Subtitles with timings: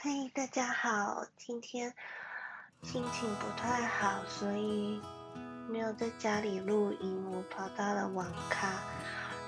[0.00, 1.92] 嘿，大家好，今天
[2.84, 5.02] 心情不太好，所以
[5.68, 8.74] 没有在家里录音，我跑到了网咖。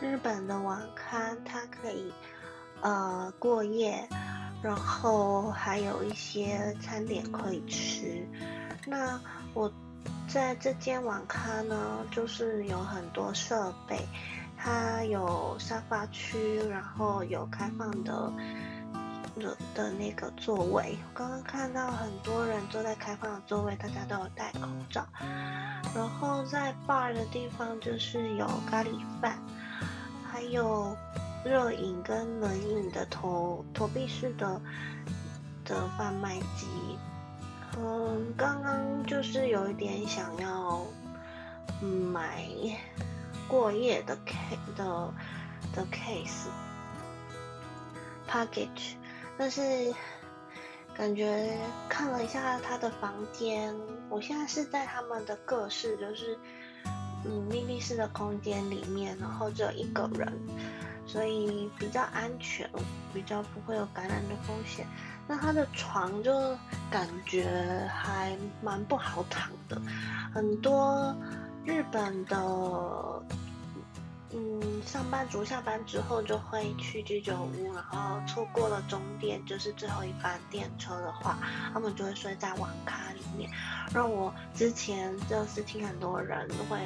[0.01, 2.13] 日本的网咖它可以
[2.81, 4.09] 呃过夜，
[4.61, 8.27] 然后还有一些餐点可以吃。
[8.89, 9.21] 那
[9.55, 9.73] 我
[10.27, 14.05] 在这间网咖呢，就是有很多设备，
[14.59, 18.33] 它有沙发区，然后有开放的。
[19.41, 25.05] 的的那个座位，我刚刚看到很多人坐在开放的座位，大家都有戴口罩。
[25.95, 28.91] 然后在 bar 的地方就是有咖喱
[29.21, 29.39] 饭，
[30.31, 30.97] 还有
[31.45, 34.61] 热饮跟冷饮的投投币式的
[35.65, 36.69] 的贩卖机。
[37.79, 40.85] 嗯，刚刚就是有一点想要
[42.13, 42.45] 买
[43.49, 45.13] 过夜的 c 的
[45.75, 46.49] 的 case
[48.29, 49.00] package。
[49.41, 49.63] 但是
[50.95, 51.57] 感觉
[51.89, 53.75] 看了一下他的房间，
[54.11, 56.39] 我现在是在他们的各室，就是
[57.25, 60.31] 嗯密闭式的空间里面，然后只有一个人，
[61.07, 62.69] 所以比较安全，
[63.15, 64.87] 比较不会有感染的风险。
[65.27, 66.55] 那他的床就
[66.91, 69.81] 感觉还蛮不好躺的，
[70.35, 71.17] 很多
[71.65, 73.23] 日本的。
[74.33, 81.39] 嗯，上班族下班之后就会去居酒屋，然后错过了终点，就是最后一班电车的话，
[81.73, 83.51] 他们就会睡在网咖里面。
[83.93, 86.79] 让我之前就是听很多人会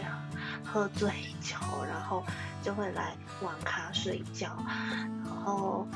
[0.65, 1.11] 喝醉
[1.43, 1.57] 酒，
[1.87, 2.25] 然后
[2.63, 4.57] 就会来网咖睡觉，
[5.23, 5.87] 然后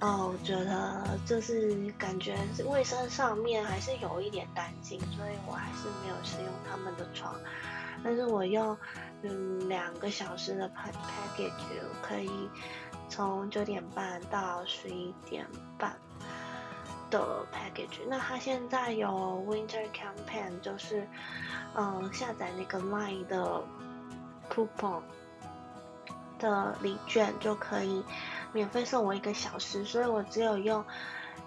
[0.00, 7.34] 哦，我觉得就是感觉卫生上面还是有一点担心，所以我还是没有使用他们的床。
[8.04, 8.76] 但是我用
[9.22, 11.50] 嗯两个小时的 package
[12.02, 12.30] 可以
[13.08, 15.46] 从九点半到十一点
[15.78, 15.96] 半
[17.10, 18.00] 的 package。
[18.06, 19.08] 那它现在有
[19.48, 21.08] winter campaign，就是
[21.74, 23.64] 嗯下载那个 line 的
[24.50, 25.00] coupon
[26.38, 28.04] 的礼券就可以
[28.52, 30.84] 免费送我一个小时，所以我只有用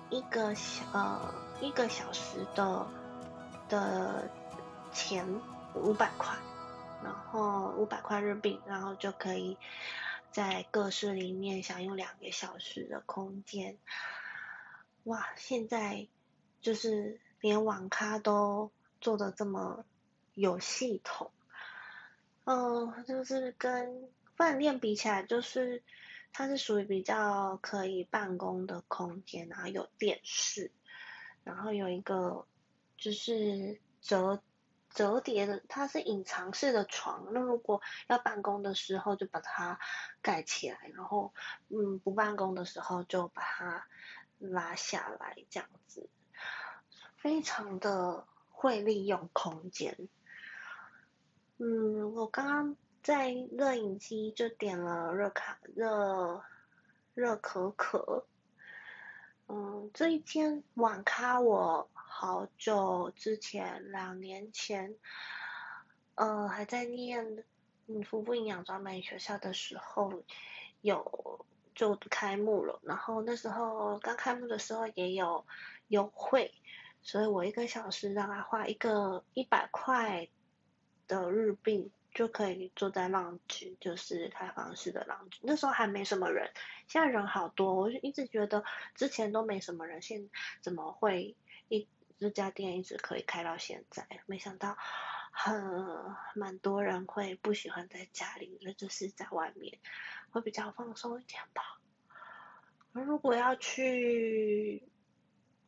[0.09, 1.19] 一个小呃
[1.61, 2.87] 一个小时的
[3.69, 4.29] 的
[4.91, 5.23] 钱。
[5.77, 6.35] 五百块，
[7.03, 9.57] 然后五百块日币，然后就可以
[10.31, 13.77] 在各室里面享用两个小时的空间。
[15.03, 16.07] 哇，现在
[16.59, 19.85] 就是连网咖都做的这么
[20.33, 21.31] 有系统，
[22.45, 25.83] 嗯，就是跟饭店比起来，就是
[26.33, 30.71] 它是属于比较可以办公的空间，然后有电视，
[31.43, 32.45] 然后有一个
[32.97, 34.41] 就是折。
[34.97, 37.27] 折叠的，它是隐藏式的床。
[37.31, 39.77] 那如果要办公的时候，就把它
[40.23, 41.35] 盖起来，然后
[41.67, 43.85] 嗯，不办公的时候就把它
[44.39, 46.09] 拉下来，这样子，
[47.15, 50.09] 非常的会利用空间。
[51.59, 56.41] 嗯，我刚刚在热饮机就点了热卡热
[57.13, 58.25] 热可可。
[59.47, 61.87] 嗯，这一间网咖我。
[62.19, 64.95] 好久之前，两年前，
[66.15, 67.43] 呃，还在念
[67.85, 70.23] 嗯，服务营养专门学校的时候，
[70.81, 71.45] 有
[71.75, 72.79] 就开幕了。
[72.81, 75.45] 然后那时候刚开幕的时候也有
[75.89, 76.51] 优惠，
[77.03, 80.27] 所以我一个小时让他花一个一百块
[81.07, 86.51] 的日币就可以坐在浪 e 就是开放式的浪 e 那时候还没什么人，
[86.87, 88.63] 现在人好多，我就一直觉得
[88.95, 90.27] 之前都没什么人，现
[90.61, 91.35] 怎么会
[91.69, 91.87] 一。
[92.19, 94.77] 这家店一直可以开到现在，没想到
[95.31, 99.79] 很蛮多人会不喜欢在家里，那就是在外面
[100.31, 101.79] 会比较放松一点吧。
[102.91, 104.89] 如果要去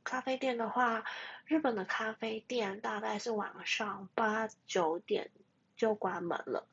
[0.03, 1.03] 咖啡店的话，
[1.45, 5.29] 日本的咖啡店大概是晚上八九点
[5.75, 6.67] 就关门了，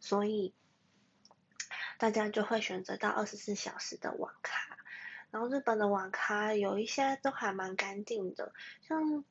[0.00, 0.54] 所以
[1.96, 4.67] 大家就会选择到二十四小时的网咖。
[5.30, 9.22] 然后日本的网咖有一些都还蛮干净的，像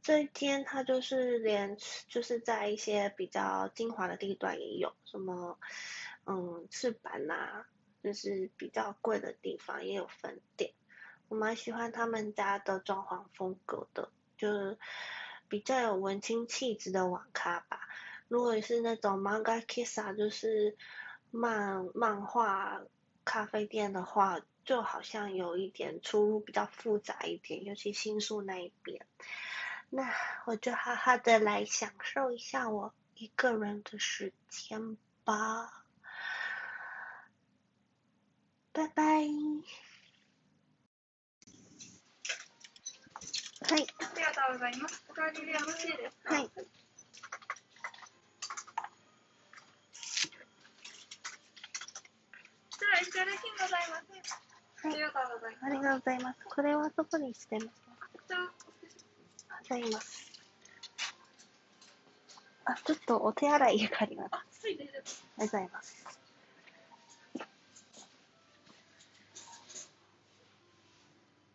[0.00, 5.58] 这一间它就是连就是在一些比较精华的地段也有，什么
[6.26, 7.64] 嗯赤坂呐，
[8.04, 10.72] 就是比较贵的地方也有分店。
[11.26, 14.78] 我蛮喜欢他们家的装潢风格的，就是
[15.48, 17.80] 比较有文青气质的网咖吧。
[18.28, 20.76] 如果是那种 manga kissa，就是
[21.32, 22.80] 漫漫画
[23.24, 24.40] 咖啡店的话。
[24.65, 29.05] 就好像有一点出入比较复杂一点，尤其新宿那一边。
[29.89, 30.13] 那
[30.45, 35.83] 我就好好的来享受一下我一个人的时间吧。
[38.73, 39.03] 拜拜。
[43.63, 43.85] はい。
[43.85, 45.03] ありがとうございます。
[45.09, 46.49] おかわりでよろしいですかはい。
[52.79, 54.15] では、石原金ございません。
[54.15, 54.54] はい。
[54.86, 55.64] ありがとうございます。
[55.64, 56.38] ありがとうございます。
[56.54, 57.72] これはどこにしてますか
[59.64, 60.32] じゃあ、います。
[62.64, 64.30] あ、ちょっとお手洗いがあります。
[64.32, 64.90] ありがと
[65.38, 66.05] うございます。